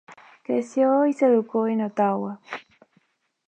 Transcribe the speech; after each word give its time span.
Creció 0.43 1.05
y 1.05 1.13
se 1.13 1.27
educó 1.27 1.67
en 1.67 1.81
Ottawa. 1.83 2.39